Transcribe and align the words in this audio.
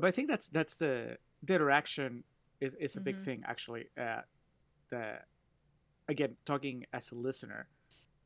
but 0.00 0.08
I 0.08 0.10
think 0.10 0.28
that's 0.28 0.48
that's 0.48 0.76
the 0.76 1.18
the 1.42 1.54
interaction 1.54 2.24
is 2.60 2.74
is 2.74 2.96
a 2.96 3.00
big 3.00 3.16
Mhm. 3.16 3.24
thing 3.24 3.42
actually. 3.46 3.84
Uh, 3.96 4.22
the 4.90 5.20
again 6.08 6.36
talking 6.44 6.84
as 6.92 7.12
a 7.12 7.14
listener, 7.14 7.68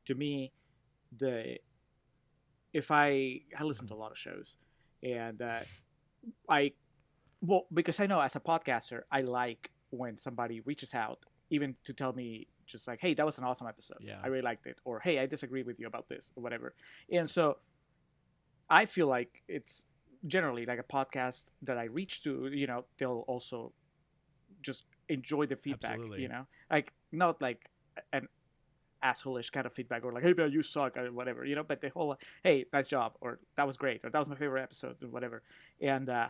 to 0.06 0.14
me, 0.14 0.52
the 1.16 1.58
if 2.72 2.90
I 2.90 3.42
I 3.58 3.62
listen 3.64 3.86
to 3.88 3.94
a 3.94 4.00
lot 4.04 4.10
of 4.10 4.18
shows, 4.18 4.56
and 5.02 5.40
uh, 5.42 5.60
I 6.48 6.72
well 7.40 7.66
because 7.72 8.00
I 8.00 8.06
know 8.06 8.20
as 8.20 8.36
a 8.36 8.40
podcaster 8.40 9.02
I 9.10 9.20
like 9.20 9.70
when 9.90 10.18
somebody 10.18 10.60
reaches 10.60 10.94
out 10.94 11.20
even 11.50 11.76
to 11.84 11.92
tell 11.92 12.12
me 12.12 12.48
just 12.66 12.88
like 12.88 13.00
hey 13.00 13.12
that 13.14 13.26
was 13.26 13.38
an 13.38 13.44
awesome 13.44 13.66
episode 13.68 13.98
Yeah. 14.00 14.18
I 14.24 14.28
really 14.28 14.42
liked 14.42 14.66
it 14.66 14.78
or 14.84 14.98
hey 15.00 15.18
I 15.20 15.26
disagree 15.26 15.62
with 15.62 15.78
you 15.78 15.86
about 15.86 16.08
this 16.08 16.32
or 16.34 16.42
whatever 16.42 16.74
and 17.12 17.28
so 17.28 17.58
I 18.70 18.86
feel 18.86 19.06
like 19.06 19.42
it's 19.46 19.84
generally 20.26 20.64
like 20.66 20.78
a 20.78 20.82
podcast 20.82 21.44
that 21.62 21.78
I 21.78 21.84
reach 21.84 22.22
to 22.24 22.48
you 22.52 22.66
know 22.66 22.84
they'll 22.98 23.24
also 23.26 23.72
just 24.62 24.84
enjoy 25.08 25.46
the 25.46 25.56
feedback 25.56 25.92
Absolutely. 25.92 26.22
you 26.22 26.28
know? 26.28 26.46
Like 26.70 26.92
not 27.12 27.40
like 27.42 27.70
an 28.12 28.28
assholeish 29.02 29.52
kind 29.52 29.66
of 29.66 29.72
feedback 29.74 30.02
or 30.02 30.12
like 30.12 30.22
hey 30.22 30.32
man 30.32 30.50
you 30.50 30.62
suck 30.62 30.96
or 30.96 31.12
whatever 31.12 31.44
you 31.44 31.54
know? 31.54 31.62
But 31.62 31.80
the 31.80 31.90
whole 31.90 32.16
hey 32.42 32.64
nice 32.72 32.88
job 32.88 33.14
or 33.20 33.40
that 33.56 33.66
was 33.66 33.76
great 33.76 34.00
or 34.04 34.10
that 34.10 34.18
was 34.18 34.28
my 34.28 34.36
favorite 34.36 34.62
episode 34.62 34.96
or 35.02 35.08
whatever. 35.08 35.42
And 35.80 36.08
uh 36.08 36.28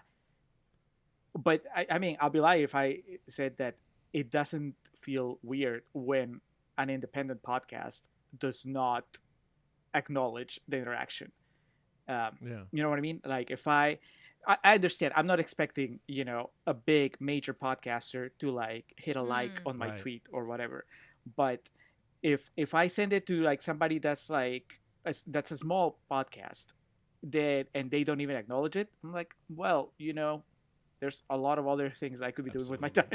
but 1.36 1.64
I, 1.74 1.86
I 1.90 1.98
mean 1.98 2.16
i'll 2.20 2.30
be 2.30 2.40
lying 2.40 2.62
if 2.62 2.74
i 2.74 2.98
said 3.28 3.56
that 3.58 3.76
it 4.12 4.30
doesn't 4.30 4.76
feel 4.96 5.38
weird 5.42 5.82
when 5.92 6.40
an 6.78 6.90
independent 6.90 7.42
podcast 7.42 8.02
does 8.38 8.64
not 8.64 9.18
acknowledge 9.94 10.60
the 10.68 10.76
interaction 10.78 11.32
um 12.08 12.36
Yeah. 12.42 12.64
you 12.72 12.82
know 12.82 12.90
what 12.90 12.98
I 12.98 13.02
mean? 13.02 13.20
Like 13.24 13.50
if 13.50 13.66
I, 13.68 13.98
I, 14.46 14.56
I 14.64 14.74
understand. 14.74 15.14
I'm 15.16 15.26
not 15.26 15.40
expecting 15.40 16.00
you 16.08 16.24
know 16.24 16.50
a 16.66 16.74
big 16.74 17.16
major 17.20 17.54
podcaster 17.54 18.30
to 18.40 18.50
like 18.50 18.86
hit 18.96 19.16
a 19.16 19.22
like 19.22 19.60
Mm. 19.64 19.70
on 19.70 19.78
my 19.78 19.90
Right. 19.90 19.98
tweet 19.98 20.26
or 20.32 20.44
whatever, 20.46 20.86
but 21.36 21.60
if 22.22 22.50
if 22.56 22.74
I 22.74 22.88
send 22.88 23.12
it 23.12 23.26
to 23.26 23.42
like 23.42 23.62
somebody 23.62 23.98
that's 23.98 24.28
like 24.30 24.66
a 25.06 25.10
s 25.10 25.24
that's 25.26 25.50
a 25.52 25.56
small 25.58 25.98
podcast, 26.10 26.66
that 27.24 27.68
and 27.74 27.90
they 27.90 28.04
don't 28.04 28.20
even 28.20 28.36
acknowledge 28.36 28.76
it, 28.76 28.88
I'm 29.04 29.12
like, 29.12 29.34
well, 29.48 29.92
you 29.98 30.12
know, 30.14 30.44
there's 31.00 31.22
a 31.30 31.36
lot 31.36 31.58
of 31.58 31.66
other 31.66 31.90
things 31.90 32.20
I 32.22 32.30
could 32.32 32.44
be 32.44 32.50
doing 32.50 32.68
with 32.68 32.80
my 32.80 32.88
time. 32.88 33.10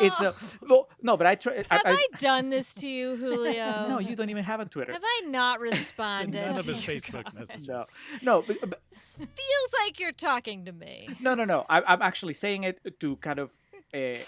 It's 0.00 0.20
a 0.20 0.34
well, 0.66 0.88
no, 1.02 1.16
but 1.16 1.26
I 1.26 1.34
try. 1.34 1.56
Have 1.56 1.82
I, 1.84 1.92
I, 1.92 2.06
done 2.18 2.50
this 2.50 2.72
to 2.74 2.86
you, 2.88 3.16
Julio? 3.16 3.86
no, 3.88 3.98
you 3.98 4.16
don't 4.16 4.30
even 4.30 4.44
have 4.44 4.60
a 4.60 4.64
Twitter. 4.64 4.92
Have 4.92 5.04
I 5.04 5.22
not 5.26 5.60
responded? 5.70 6.34
None 6.40 6.58
of 6.58 6.64
to 6.64 6.72
his 6.74 6.82
Facebook 6.90 7.24
comments? 7.24 7.50
messages. 7.50 7.68
No, 7.68 7.84
no, 8.22 8.42
but, 8.42 8.58
but 8.68 8.80
feels 8.92 9.72
like 9.82 9.98
you're 10.00 10.12
talking 10.12 10.64
to 10.64 10.72
me. 10.72 11.08
no 11.20 11.34
no 11.34 11.44
no 11.44 11.66
I, 11.68 11.82
i'm 11.86 12.02
actually 12.02 12.34
saying 12.34 12.62
it 12.64 12.78
to 13.00 13.16
kind 13.16 13.38
of 13.40 13.50
uh, 13.92 14.18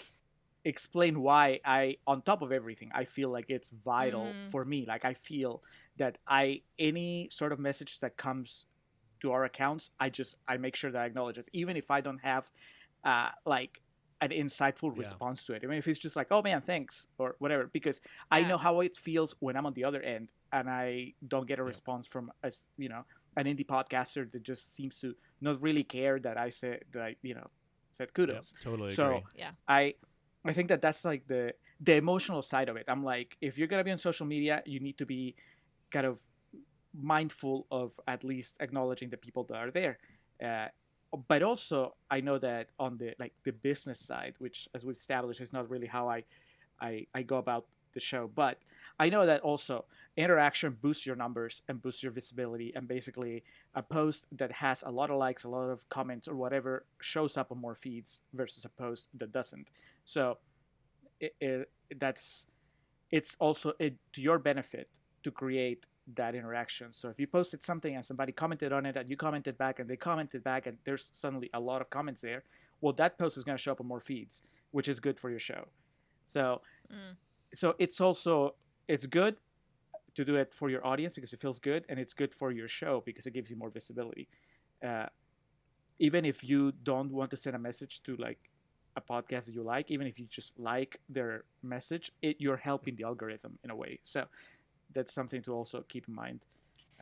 explain 0.65 1.21
why 1.23 1.61
i 1.65 1.97
on 2.07 2.23
top 2.23 2.43
of 2.43 2.53
everything 2.53 2.91
i 2.95 3.05
feel 3.05 3.31
like 3.31 3.47
it's 3.49 3.71
vital 3.71 4.25
Mhm. 4.27 4.51
for 4.51 4.65
me 4.65 4.85
like 4.87 5.05
i 5.05 5.15
feel 5.15 5.63
that 5.97 6.19
i 6.27 6.63
any 6.79 7.29
sort 7.31 7.53
of 7.53 7.59
message 7.59 8.01
that 8.01 8.17
comes 8.17 8.67
to 9.21 9.33
our 9.33 9.45
accounts 9.45 9.91
i 9.99 10.09
just 10.11 10.35
i 10.49 10.57
make 10.57 10.77
sure 10.77 10.91
that 10.91 11.01
i 11.01 11.07
acknowledge 11.07 11.39
it 11.39 11.49
even 11.53 11.77
if 11.77 11.91
i 11.91 12.01
don't 12.01 12.19
have 12.23 12.51
uh 13.05 13.31
like 13.47 13.81
an 14.21 14.31
insightful 14.31 14.91
Yeah. 14.93 15.01
response 15.05 15.45
to 15.47 15.55
it 15.55 15.63
i 15.65 15.67
mean 15.67 15.79
if 15.79 15.89
it's 15.89 15.99
just 15.99 16.17
like 16.17 16.29
oh 16.31 16.43
man 16.43 16.61
thanks 16.61 17.07
or 17.19 17.37
whatever 17.39 17.65
because 17.73 18.01
i 18.31 18.43
know 18.43 18.59
how 18.59 18.81
it 18.81 18.97
feels 18.97 19.35
when 19.41 19.57
i'm 19.57 19.67
on 19.67 19.75
the 19.75 19.85
other 19.85 20.03
end 20.03 20.31
and 20.53 20.69
i 20.69 21.15
don't 21.27 21.47
get 21.47 21.59
a 21.59 21.63
Yeah. 21.63 21.69
response 21.69 22.07
from 22.07 22.31
us 22.45 22.65
you 22.77 22.89
know 22.89 23.03
an 23.37 23.45
indie 23.47 23.67
podcaster 23.67 24.31
that 24.33 24.43
just 24.43 24.75
seems 24.75 24.99
to 25.01 25.15
not 25.41 25.63
really 25.63 25.85
care 25.85 26.19
that 26.27 26.37
I 26.37 26.49
said 26.51 26.85
that 26.93 27.03
I, 27.03 27.17
you 27.23 27.35
know 27.39 27.49
said 27.93 28.09
Yep, 28.09 28.15
kudos. 28.15 28.53
totally 28.61 28.93
So- 28.93 29.19
agree. 29.19 29.47
I 29.69 29.95
I 30.45 30.53
think 30.53 30.69
that 30.69 30.81
that's 30.83 31.05
like 31.05 31.23
the 31.29 31.55
the 31.89 31.95
emotional 31.97 32.43
side 32.43 32.69
of 32.69 32.77
it. 32.77 32.87
I'm 32.89 33.05
like 33.05 33.37
if 33.41 33.57
you're 33.57 33.69
gonna 33.69 33.85
be 33.85 33.93
on 33.93 33.99
social 33.99 34.27
media, 34.27 34.63
you 34.67 34.81
need 34.81 34.99
to 34.99 35.07
be 35.07 35.37
kind 35.93 36.07
of 36.07 36.19
mindful 36.95 37.67
of 37.71 37.99
at 38.07 38.25
least 38.25 38.57
acknowledging 38.61 39.11
the 39.11 39.17
people 39.17 39.45
that 39.45 39.57
are 39.57 39.71
there. 39.71 39.99
Uh, 40.43 40.69
but 41.29 41.43
also, 41.43 41.97
I 42.11 42.21
know 42.21 42.39
that 42.39 42.69
on 42.79 42.99
the 42.99 43.15
like 43.19 43.33
the 43.43 43.53
business 43.53 43.99
side, 43.99 44.35
which 44.39 44.69
as 44.75 44.85
we've 44.85 44.97
established 44.97 45.41
is 45.41 45.53
not 45.53 45.69
really 45.69 45.87
how 45.87 46.09
I 46.09 46.25
I, 46.81 47.07
I 47.15 47.23
go 47.23 47.37
about 47.37 47.67
the 47.93 48.01
show, 48.01 48.31
but 48.35 48.59
I 48.99 49.09
know 49.09 49.27
that 49.27 49.41
also 49.41 49.87
interaction 50.17 50.77
boosts 50.81 51.07
your 51.07 51.17
numbers 51.17 51.63
and 51.69 51.83
boosts 51.83 52.03
your 52.03 52.13
visibility 52.13 52.73
and 52.75 52.87
basically 52.87 53.43
a 53.75 53.83
post 53.83 54.27
that 54.33 54.53
has 54.53 54.83
a 54.87 54.91
lot 54.91 55.11
of 55.11 55.17
likes 55.17 55.45
a 55.45 55.49
lot 55.49 55.71
of 55.71 55.89
comments 55.89 56.29
or 56.29 56.37
whatever 56.37 56.85
shows 57.01 57.37
up 57.37 57.51
on 57.51 57.59
more 57.59 57.75
feeds 57.75 58.23
versus 58.33 58.65
a 58.65 58.69
post 58.69 59.09
that 59.19 59.33
doesn't. 59.33 59.69
So 60.05 60.39
it, 61.19 61.35
it, 61.41 61.71
that's 61.99 62.47
it's 63.11 63.37
also 63.41 63.73
it, 63.79 63.97
to 64.13 64.21
your 64.21 64.39
benefit 64.39 64.89
to 65.23 65.31
create 65.31 65.87
that 66.15 66.35
interaction. 66.35 66.93
So 66.93 67.09
if 67.09 67.21
you 67.21 67.27
posted 67.27 67.63
something 67.63 67.95
and 67.95 68.05
somebody 68.05 68.33
commented 68.33 68.73
on 68.73 68.85
it 68.87 68.97
and 68.97 69.09
you 69.09 69.17
commented 69.17 69.57
back 69.59 69.79
and 69.79 69.89
they 69.89 69.97
commented 69.97 70.43
back 70.43 70.67
and 70.67 70.77
there's 70.85 71.11
suddenly 71.13 71.51
a 71.55 71.61
lot 71.61 71.81
of 71.81 71.91
comments 71.91 72.21
there 72.21 72.43
well 72.81 72.93
that 72.95 73.19
post 73.19 73.37
is 73.37 73.45
going 73.45 73.57
to 73.57 73.63
show 73.63 73.73
up 73.73 73.81
on 73.81 73.87
more 73.87 74.01
feeds 74.01 74.43
which 74.73 74.89
is 74.89 74.99
good 75.01 75.19
for 75.21 75.31
your 75.31 75.39
show. 75.39 75.69
So 76.25 76.63
Mm. 76.93 77.15
so 77.55 77.75
it's 77.79 78.01
also 78.01 78.55
it's 78.89 79.07
good 79.07 79.37
to 80.17 80.25
do 80.25 80.35
it 80.35 80.53
for 80.53 80.69
your 80.71 80.85
audience 80.85 81.15
because 81.15 81.33
it 81.33 81.41
feels 81.41 81.61
good 81.61 81.85
and 81.89 82.01
it's 82.01 82.15
good 82.15 82.35
for 82.35 82.51
your 82.51 82.67
show 82.67 83.01
because 83.07 83.27
it 83.27 83.33
gives 83.33 83.49
you 83.49 83.57
more 83.57 83.71
visibility. 83.71 84.29
Uh, 84.85 85.07
even 86.01 86.25
if 86.25 86.43
you 86.43 86.73
don't 86.83 87.13
want 87.13 87.31
to 87.31 87.37
send 87.37 87.55
a 87.55 87.59
message 87.59 88.03
to 88.03 88.17
like 88.17 88.39
a 88.97 89.01
podcast 89.01 89.45
that 89.47 89.55
you 89.55 89.63
like 89.63 89.89
even 89.91 90.07
if 90.07 90.19
you 90.19 90.27
just 90.27 90.59
like 90.59 90.99
their 91.09 91.45
message 91.63 92.11
it 92.23 92.37
you're 92.41 92.57
helping 92.57 92.97
the 92.97 93.05
algorithm 93.05 93.57
in 93.63 93.71
a 93.71 93.77
way. 93.77 94.01
So 94.03 94.25
that's 94.93 95.13
something 95.13 95.43
to 95.43 95.53
also 95.53 95.83
keep 95.89 96.09
in 96.09 96.15
mind 96.15 96.45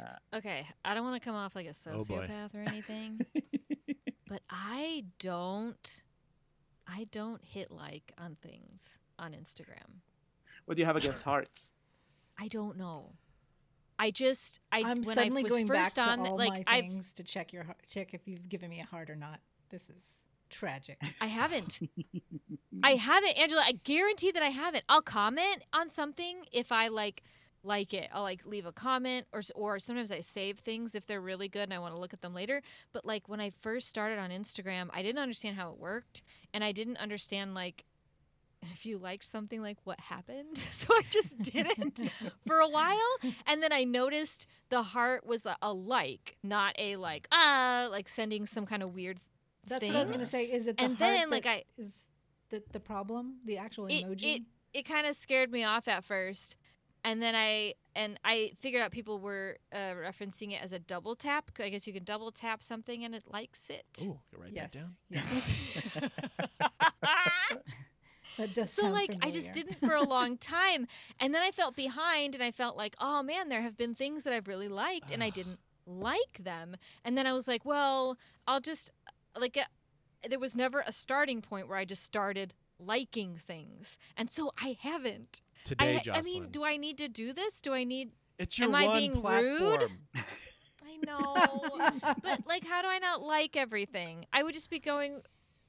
uh, 0.00 0.37
Okay, 0.37 0.66
I 0.84 0.94
don't 0.94 1.04
want 1.04 1.21
to 1.21 1.26
come 1.26 1.34
off 1.37 1.54
like 1.56 1.66
a 1.66 1.71
Oh, 1.71 1.72
sociopath 1.99 2.54
or 2.54 2.60
anything, 2.60 3.21
but 4.28 4.43
I 4.49 5.04
don't, 5.19 6.03
I 6.87 7.06
don't 7.10 7.43
hit 7.44 7.71
like 7.71 8.12
on 8.19 8.37
things 8.41 8.99
on 9.19 9.32
Instagram. 9.32 10.00
what 10.66 10.76
do 10.76 10.81
you 10.81 10.87
have 10.87 10.97
against 10.97 11.22
hearts 11.32 11.72
I 12.41 12.47
don't 12.49 12.78
know. 12.78 13.15
I 13.99 14.12
just, 14.12 14.60
I 14.70 14.82
I'm 14.87 15.03
when 15.03 15.16
suddenly 15.16 15.41
I 15.41 15.43
was 15.43 15.53
going 15.53 15.66
back 15.66 15.87
first 15.87 15.97
to 15.97 16.03
on, 16.03 16.20
all 16.20 16.37
like 16.38 16.53
my 16.53 16.65
I've, 16.69 16.84
things 16.84 17.12
to 17.15 17.25
check 17.25 17.53
your 17.53 17.65
heart, 17.65 17.78
check 17.88 18.15
if 18.15 18.28
you've 18.28 18.49
given 18.49 18.70
me 18.70 18.78
a 18.78 18.84
heart 18.84 19.10
or 19.10 19.16
not. 19.16 19.41
This 19.70 19.91
is 19.91 20.25
tragic. 20.50 21.03
I 21.20 21.26
haven't. 21.26 21.81
I 22.84 22.93
haven't, 22.93 23.37
Angela. 23.37 23.62
I 23.66 23.72
guarantee 23.72 24.31
that 24.31 24.43
I 24.43 24.50
haven't. 24.50 24.84
I'll 24.88 25.03
comment 25.03 25.65
on 25.72 25.88
something 25.88 26.44
if 26.53 26.70
I 26.70 26.87
like 26.87 27.25
like 27.64 27.92
it. 27.94 28.08
I'll 28.12 28.22
like 28.22 28.46
leave 28.46 28.66
a 28.66 28.72
comment 28.72 29.26
or 29.32 29.42
or 29.54 29.78
sometimes 29.78 30.10
I 30.12 30.20
save 30.20 30.58
things 30.58 30.94
if 30.94 31.06
they're 31.06 31.20
really 31.20 31.48
good 31.48 31.64
and 31.64 31.74
I 31.74 31.78
want 31.78 31.94
to 31.94 32.00
look 32.00 32.12
at 32.14 32.20
them 32.22 32.34
later. 32.34 32.62
But 32.92 33.04
like 33.04 33.28
when 33.28 33.41
I 33.41 33.50
first 33.50 33.88
started 33.88 34.19
on 34.19 34.30
Instagram, 34.30 34.88
I 34.92 35.02
didn't 35.02 35.20
understand 35.20 35.56
how 35.56 35.70
it 35.72 35.78
worked 35.78 36.22
and 36.54 36.62
I 36.62 36.72
didn't 36.72 36.96
understand 36.98 37.54
like 37.54 37.84
if 38.72 38.84
you 38.86 38.98
liked 38.98 39.24
something 39.30 39.60
like 39.62 39.78
what 39.84 39.98
happened. 40.00 40.56
So 40.78 40.94
I 40.94 41.02
just 41.10 41.38
didn't 41.52 42.00
for 42.46 42.56
a 42.60 42.69
while 42.69 43.16
and 43.46 43.62
then 43.62 43.72
I 43.72 43.84
noticed 43.84 44.46
the 44.70 44.82
heart 44.82 45.26
was 45.26 45.44
a, 45.44 45.56
a 45.60 45.72
like, 45.72 46.36
not 46.42 46.75
a 46.78 46.96
like 46.96 47.28
ah 47.32 47.88
like 47.90 48.08
sending 48.08 48.46
some 48.46 48.64
kind 48.66 48.82
of 48.82 48.94
weird 48.94 49.19
That's 49.66 49.80
thing. 49.84 49.92
what 49.92 50.00
I 50.00 50.02
was 50.04 50.12
gonna 50.12 50.26
say. 50.26 50.44
Is 50.44 50.66
it 50.66 50.76
the 50.78 50.84
And 50.84 50.96
then, 50.98 51.28
like, 51.30 51.44
I- 51.46 51.64
is 51.76 51.92
the 52.50 52.62
the 52.72 52.80
problem? 52.80 53.38
The 53.44 53.58
actual 53.58 53.86
It- 53.86 54.04
emoji. 54.04 54.36
it- 54.36 54.42
it 54.75 54.82
kind 54.84 55.06
of 55.06 55.14
scared 55.16 55.50
me 55.50 55.64
off 55.64 55.88
at 55.88 56.04
first 56.04 56.54
and 57.08 57.22
then 57.22 57.34
i 57.34 57.72
and 57.96 58.20
i 58.24 58.52
figured 58.60 58.82
out 58.82 58.91
people 58.92 59.19
were 59.19 59.56
uh, 59.72 59.94
referencing 59.94 60.52
it 60.52 60.62
as 60.62 60.72
a 60.72 60.78
double 60.78 61.16
tap. 61.16 61.50
I 61.58 61.70
guess 61.70 61.87
you 61.87 61.93
can 61.93 62.05
double 62.05 62.31
tap 62.31 62.62
something 62.62 63.02
and 63.05 63.14
it 63.14 63.25
likes 63.26 63.70
it. 63.70 63.87
Ooh, 64.02 64.20
write 64.37 64.52
yes. 64.52 64.72
that 64.72 64.78
down. 64.78 64.96
yes. 65.08 65.55
that 68.37 68.55
does 68.55 68.70
so 68.70 68.82
sound 68.82 68.94
like 68.94 69.14
i 69.22 69.31
just 69.31 69.52
didn't 69.52 69.81
for 69.81 69.94
a 69.94 70.02
long 70.02 70.37
time. 70.37 70.87
And 71.19 71.34
then 71.34 71.43
i 71.43 71.50
felt 71.50 71.75
behind 71.75 72.34
and 72.34 72.44
i 72.44 72.50
felt 72.50 72.76
like 72.76 72.94
oh 73.00 73.22
man 73.22 73.49
there 73.49 73.62
have 73.62 73.76
been 73.76 73.94
things 73.94 74.25
that 74.25 74.32
i've 74.34 74.49
really 74.49 74.69
liked 74.69 75.10
and 75.10 75.22
i 75.25 75.31
didn't 75.31 75.60
like 75.87 76.38
them. 76.38 76.76
And 77.05 77.16
then 77.16 77.26
i 77.26 77.32
was 77.32 77.49
like 77.49 77.64
well 77.64 78.19
i'll 78.46 78.60
just 78.60 78.93
like 79.37 79.56
uh, 79.56 79.64
there 80.28 80.38
was 80.38 80.55
never 80.55 80.84
a 80.87 80.93
starting 80.93 81.40
point 81.40 81.69
where 81.69 81.78
i 81.78 81.87
just 81.87 82.05
started 82.05 82.52
liking 82.78 83.34
things. 83.37 83.99
And 84.16 84.28
so 84.31 84.52
i 84.62 84.76
haven't. 84.78 85.40
I, 85.40 85.47
Today, 85.69 85.94
ha- 85.94 86.00
Jocelyn. 86.03 86.17
I 86.17 86.23
mean, 86.41 86.49
do 86.50 86.65
I 86.65 86.76
need 86.76 86.99
to 86.99 87.09
do 87.09 87.32
this? 87.32 87.61
Do 87.61 87.73
I 87.75 87.85
need? 87.85 88.11
it's 88.38 88.59
your 88.59 88.69
am 88.69 88.75
I 88.75 88.87
one 88.87 88.99
being 88.99 89.12
rude? 89.15 89.20
platform. 89.23 89.91
I 90.85 90.97
know, 91.06 92.15
but 92.23 92.47
like, 92.47 92.65
how 92.67 92.82
do 92.82 92.88
I 92.88 92.99
not 92.99 93.23
like 93.23 93.56
everything? 93.56 94.25
I 94.32 94.43
would 94.43 94.55
just 94.55 94.70
be 94.70 94.79
going 94.81 95.20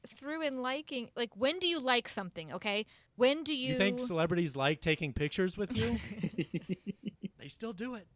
through 0.08 0.42
and 0.46 0.62
liking. 0.62 1.10
Like, 1.16 1.30
when 1.36 1.60
do 1.60 1.68
you 1.68 1.80
like 1.80 2.08
something? 2.08 2.52
Okay, 2.54 2.86
when 3.16 3.44
do 3.44 3.54
you? 3.56 3.74
You 3.74 3.78
think 3.78 4.00
celebrities 4.00 4.56
like 4.56 4.82
taking 4.82 5.14
pictures 5.14 5.58
with 5.58 5.76
you? 5.78 5.98
they 7.40 7.48
still 7.48 7.74
do 7.74 7.96
it. 7.96 8.08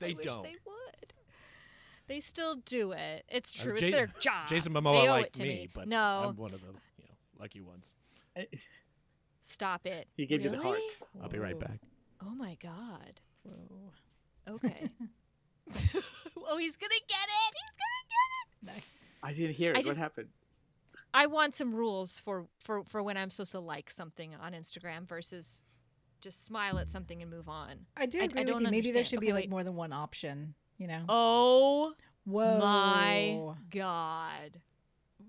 I 0.00 0.06
They 0.08 0.14
wish 0.14 0.24
don't. 0.26 0.42
They 0.42 0.56
would. 0.66 1.12
They 2.08 2.20
still 2.20 2.56
do 2.56 2.92
it. 2.92 3.24
It's 3.28 3.58
Uh, 3.58 3.64
true. 3.64 3.72
Ja- 3.78 3.78
it's 3.86 3.96
their 3.96 4.06
job. 4.20 4.48
Jason 4.48 4.72
They 4.72 4.80
Momoa 4.80 5.04
owe 5.04 5.10
like 5.12 5.26
it 5.28 5.32
to 5.34 5.42
me, 5.42 5.48
me. 5.48 5.68
but 5.72 5.88
no, 5.88 6.26
I'm 6.28 6.36
one 6.36 6.52
of 6.52 6.60
the 6.60 6.66
you 6.98 7.04
know 7.08 7.14
lucky 7.40 7.60
ones. 7.62 7.94
Stop 9.42 9.86
it. 9.86 10.08
He 10.16 10.26
gave 10.26 10.42
you 10.42 10.50
the 10.50 10.56
heart. 10.60 10.76
Really? 10.78 10.94
I'll 11.22 11.28
be 11.28 11.38
right 11.38 11.58
back. 11.58 11.78
Oh 12.24 12.34
my 12.34 12.56
god. 12.62 13.20
Whoa. 13.42 13.92
Okay. 14.48 14.90
oh, 16.36 16.58
he's 16.58 16.76
gonna 16.76 16.90
get 17.08 17.28
it. 17.28 17.54
He's 17.54 17.72
gonna 17.78 18.04
get 18.08 18.70
it. 18.70 18.74
Nice. 18.74 18.86
I 19.22 19.32
didn't 19.32 19.54
hear 19.56 19.72
it. 19.72 19.76
I 19.76 19.78
what 19.80 19.86
just- 19.86 19.98
happened? 19.98 20.28
I 21.14 21.26
want 21.26 21.54
some 21.54 21.74
rules 21.74 22.18
for 22.18 22.46
for 22.64 22.84
for 22.84 23.02
when 23.02 23.16
I'm 23.16 23.28
supposed 23.30 23.52
to 23.52 23.60
like 23.60 23.90
something 23.90 24.34
on 24.34 24.52
Instagram 24.52 25.06
versus 25.06 25.62
just 26.22 26.44
smile 26.44 26.78
at 26.78 26.90
something 26.90 27.20
and 27.20 27.30
move 27.30 27.48
on. 27.48 27.86
I 27.96 28.06
do 28.06 28.20
I- 28.20 28.24
I 28.24 28.26
don't 28.44 28.62
you. 28.62 28.70
Maybe 28.70 28.90
there 28.90 29.00
understand. 29.00 29.06
should 29.06 29.20
be 29.20 29.32
like 29.32 29.42
wait. 29.44 29.50
more 29.50 29.62
than 29.64 29.74
one 29.76 29.92
option. 29.92 30.54
You 30.78 30.86
know. 30.88 31.04
Oh 31.08 31.92
Whoa. 32.24 32.58
my 32.58 33.54
god. 33.70 34.60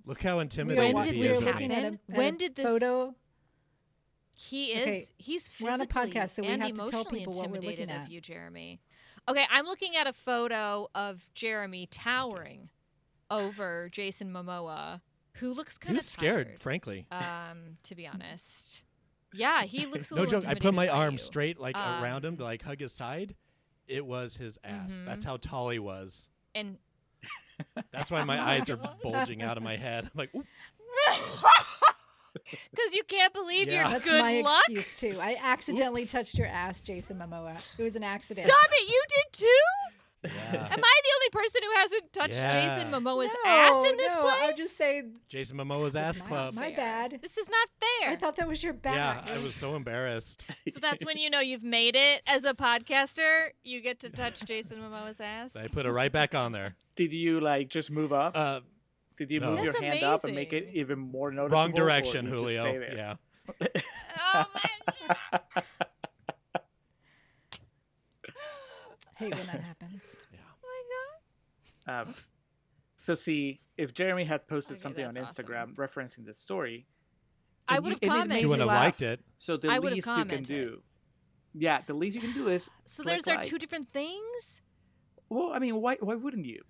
Look 0.06 0.22
how 0.22 0.38
We 0.38 0.42
intimidating 0.44 0.94
When 0.94 1.04
did 1.04 1.16
he 1.16 1.22
this 1.22 1.38
is. 1.38 1.44
were 1.44 1.50
of 1.50 1.56
me. 1.56 1.62
looking 1.62 1.72
at 1.72 1.78
a, 1.80 1.82
happen? 1.84 2.00
at 2.10 2.18
When 2.18 2.36
a 2.36 2.38
did 2.38 2.56
this- 2.56 2.66
photo? 2.66 3.16
He 4.36 4.72
is. 4.72 4.82
Okay, 4.88 5.06
He's 5.18 5.52
we're 5.62 5.70
on 5.72 5.82
a 5.82 5.86
physically 5.86 6.12
podcast, 6.12 6.30
so 6.36 6.42
we 6.42 6.48
and 6.50 6.62
have 6.62 6.72
to 6.74 6.78
tell 6.82 6.88
emotionally 7.02 7.20
people 7.20 7.34
what 7.34 7.50
we're 7.50 7.56
looking 7.58 7.70
intimidated 7.72 7.90
at. 7.96 8.04
of 8.08 8.10
you, 8.10 8.22
Jeremy. 8.22 8.80
Okay, 9.30 9.46
I'm 9.50 9.66
looking 9.66 9.96
at 9.96 10.08
a 10.08 10.14
photo 10.14 10.90
of 10.96 11.30
Jeremy 11.34 11.88
towering 11.90 12.70
over 13.32 13.90
Jason 13.92 14.32
Momoa, 14.34 15.02
who 15.36 15.54
looks 15.54 15.78
kind 15.78 15.96
of 15.96 16.00
was 16.04 16.08
scared, 16.08 16.60
frankly. 16.60 17.06
Um, 17.12 17.78
to 17.84 17.96
be 17.96 18.06
honest, 18.08 18.84
yeah, 19.32 19.64
he 19.64 19.86
looks 19.92 20.12
a 20.12 20.16
no 20.16 20.24
little. 20.24 20.42
joke. 20.42 20.50
I 20.50 20.56
put 20.56 20.74
my 20.74 20.84
intimidated 20.84 20.96
arm 21.00 21.14
you. 21.14 21.18
straight 21.20 21.60
like 21.60 21.78
Um, 21.78 22.04
around 22.04 22.26
him 22.26 22.38
to 22.38 22.44
like 22.44 22.62
hug 22.64 22.80
his 22.80 22.92
side. 22.92 23.36
It 23.88 24.06
was 24.06 24.38
his 24.38 24.58
ass. 24.64 25.02
Mhm. 25.02 25.06
That's 25.06 25.26
how 25.26 25.38
tall 25.38 25.70
he 25.70 25.80
was. 25.80 26.28
and 26.56 26.78
That's 27.92 28.10
why 28.12 28.24
my 28.24 28.42
eyes 28.42 28.70
are 28.70 28.78
bulging 29.04 29.42
out 29.44 29.58
of 29.58 29.64
my 29.64 29.78
head. 29.78 30.06
I'm 30.06 30.12
like, 30.16 30.34
Oop. 30.36 30.46
because 32.34 32.94
you 32.94 33.04
can't 33.04 33.34
believe 33.34 33.68
Yeah. 33.68 33.82
your 33.82 33.90
That's 34.00 34.06
good 34.06 34.22
my 34.22 34.42
luck. 34.42 34.64
excuse 34.70 34.94
too. 34.94 35.20
I 35.20 35.38
accidentally 35.42 36.04
Oops. 36.04 36.12
touched 36.12 36.38
your 36.38 36.48
ass, 36.48 36.82
Jason 36.82 37.18
Momoa. 37.20 37.64
It 37.78 37.84
was 37.84 37.96
an 37.96 38.04
accident. 38.04 38.48
Stop 38.48 38.70
it! 38.72 38.90
You 38.90 39.04
did 39.10 39.34
too. 39.34 40.30
yeah. 40.54 40.68
Am 40.72 40.80
I 40.84 41.02
the 41.04 41.12
only 41.16 41.30
person 41.34 41.62
who 41.64 41.72
hasn't 41.76 42.14
touched 42.14 42.34
Yeah. 42.36 42.76
Jason 42.78 42.92
Momoa's 42.92 43.30
no, 43.44 43.52
ass 43.52 43.92
in 43.92 43.98
this 43.98 44.16
no, 44.16 44.22
place? 44.22 44.36
I'll 44.42 44.56
just 44.56 44.78
say 44.78 45.04
Jason 45.28 45.58
Momoa's 45.58 45.96
ass 45.98 46.22
my, 46.22 46.26
club. 46.26 46.54
My 46.54 46.72
bad. 46.72 47.20
This 47.22 47.38
is 47.38 47.50
not 47.50 47.68
fair. 47.80 48.12
I 48.12 48.16
thought 48.16 48.38
that 48.38 48.48
was 48.48 48.64
your 48.64 48.76
yeah. 48.86 49.24
I 49.26 49.38
was 49.40 49.54
so 49.54 49.76
embarrassed. 49.76 50.46
so 50.74 50.80
that's 50.80 51.06
when 51.06 51.18
you 51.18 51.30
know 51.30 51.42
you've 51.42 51.64
made 51.64 51.96
it 51.98 52.22
as 52.26 52.46
a 52.46 52.54
podcaster. 52.54 53.50
You 53.64 53.82
get 53.82 54.00
to 54.00 54.10
touch 54.10 54.46
Jason 54.46 54.78
Momoa's 54.80 55.20
ass. 55.20 55.56
I 55.58 55.68
put 55.68 55.86
it 55.86 55.92
right 55.92 56.12
back 56.12 56.34
on 56.34 56.54
there. 56.54 56.76
Did 56.96 57.14
you 57.14 57.42
like 57.42 57.68
just 57.70 57.92
move 57.92 58.14
up? 58.14 58.38
Uh, 58.38 58.62
Did 59.18 59.32
you 59.32 59.40
no. 59.40 59.52
move 59.52 59.64
your 59.64 59.74
That's 59.74 59.84
hand 59.84 60.04
up 60.04 60.24
and 60.24 60.36
make 60.36 60.54
it 60.54 60.70
even 60.74 61.00
more 61.00 61.32
noticeable? 61.32 61.58
wrong 61.58 61.72
direction, 61.72 62.26
Julio. 62.26 62.64
stay 62.64 62.78
there? 62.78 62.96
Yeah. 62.96 63.16
Oh 64.18 64.46
my 64.54 64.70
god! 65.54 65.64
hate 69.18 69.36
when 69.36 69.46
that 69.48 69.62
happens. 69.62 70.16
Oh 70.34 70.38
my 70.64 70.84
god! 71.86 72.08
Um, 72.08 72.16
so 72.98 73.16
see, 73.16 73.62
if 73.78 73.94
Jeremy 73.94 74.24
had 74.24 74.48
posted 74.48 74.76
Okay, 74.76 74.82
something 74.82 75.06
on 75.06 75.14
that's 75.14 75.34
Instagram 75.38 75.76
referencing 75.76 76.26
this 76.26 76.40
story, 76.40 76.88
I 77.68 77.80
would 77.80 77.94
have 77.94 78.00
and 78.02 78.12
it 78.12 78.16
made 78.16 78.20
commented. 78.20 78.36
She 78.38 78.42
you 78.42 78.48
wouldn't 78.50 78.70
have 78.70 78.80
liked 78.84 79.02
it. 79.02 79.20
So 79.38 79.58
the 79.58 79.70
I 79.70 79.78
least 79.80 80.08
you 80.08 80.26
can 80.26 80.44
do, 80.44 80.82
yeah, 81.54 81.82
the 81.86 81.94
least 81.94 82.16
you 82.16 82.22
can 82.22 82.34
do 82.34 82.48
is 82.48 82.70
So 82.86 83.04
click 83.04 83.24
there's 83.24 83.38
are 83.38 83.44
two 83.44 83.58
different 83.60 83.92
things. 83.92 84.62
Well, 85.30 85.52
I 85.54 85.60
mean, 85.60 85.76
why 85.82 85.98
why 86.00 86.16
wouldn't 86.16 86.46
you 86.46 86.64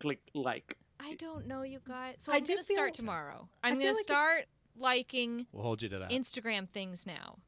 click 0.00 0.20
like? 0.34 0.76
I 1.00 1.14
don't 1.16 1.46
know, 1.46 1.62
you 1.62 1.80
guys. 1.86 2.16
So 2.18 2.32
I 2.32 2.36
I'm 2.36 2.44
do 2.44 2.52
gonna 2.54 2.62
feel- 2.62 2.76
start 2.76 2.94
tomorrow. 2.94 3.48
I 3.62 3.68
I'm 3.68 3.74
feel 3.76 3.82
gonna 3.86 3.92
like 3.92 4.00
it- 4.00 4.04
start 4.04 4.44
liking 4.76 5.46
We'll 5.52 5.62
hold 5.62 5.82
you 5.82 5.88
to 5.90 5.98
that. 6.00 6.10
Instagram 6.10 6.68
things 6.68 7.06
now. 7.06 7.38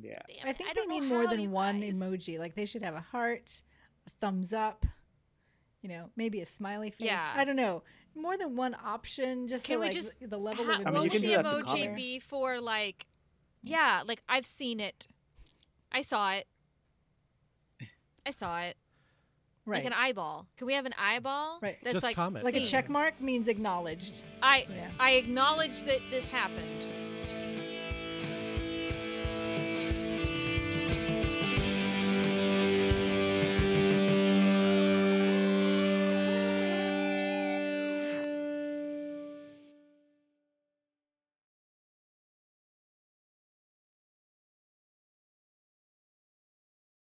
Yeah, 0.00 0.14
Damn 0.28 0.46
I 0.46 0.50
it, 0.50 0.56
think 0.56 0.68
they 0.70 0.74
don't 0.74 0.88
know 0.88 0.98
need 1.00 1.08
more 1.08 1.24
how, 1.24 1.30
than 1.30 1.50
one 1.50 1.80
guys. 1.80 1.94
emoji. 1.94 2.38
Like 2.38 2.54
they 2.54 2.66
should 2.66 2.82
have 2.82 2.94
a 2.94 3.00
heart, 3.00 3.62
a 4.06 4.10
thumbs 4.20 4.52
up, 4.52 4.84
you 5.82 5.88
know, 5.88 6.10
maybe 6.16 6.40
a 6.40 6.46
smiley 6.46 6.90
face. 6.90 7.06
Yeah. 7.06 7.32
I 7.36 7.44
don't 7.44 7.56
know. 7.56 7.82
More 8.14 8.36
than 8.36 8.54
one 8.56 8.74
option, 8.84 9.48
just 9.48 9.64
Can 9.64 9.76
so 9.76 9.80
we 9.80 9.86
like 9.86 9.94
just 9.94 10.14
the 10.20 10.38
level 10.38 10.64
Ha- 10.66 10.80
of 10.80 10.86
I 10.86 10.90
mean, 10.90 10.94
what 10.94 10.94
you 10.94 11.00
would 11.02 11.12
can 11.12 11.22
the 11.22 11.28
that 11.28 11.46
in 11.46 11.62
emoji 11.62 11.64
comments. 11.66 11.96
be 12.02 12.18
for 12.20 12.60
like? 12.60 13.06
Yeah, 13.62 14.02
like 14.06 14.22
I've 14.28 14.46
seen 14.46 14.78
it. 14.80 15.08
I 15.90 16.02
saw 16.02 16.32
it. 16.32 16.46
I 18.26 18.30
saw 18.30 18.60
it. 18.60 18.76
Right. 19.68 19.84
Like 19.84 19.92
an 19.92 19.92
eyeball. 19.92 20.46
Can 20.56 20.66
we 20.66 20.72
have 20.74 20.86
an 20.86 20.94
eyeball? 20.98 21.58
Right. 21.62 21.76
That's 21.82 21.94
Just 21.94 22.02
like 22.04 22.16
comment. 22.16 22.44
like 22.44 22.54
a 22.54 22.58
seen. 22.58 22.66
check 22.66 22.88
mark 22.88 23.20
means 23.20 23.48
acknowledged. 23.48 24.22
I 24.42 24.66
Yeah. 24.74 24.88
I 24.98 25.10
acknowledge 25.12 25.82
that 25.84 26.00
this 26.10 26.28
happened. 26.28 26.86